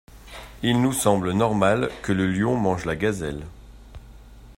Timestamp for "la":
2.85-2.95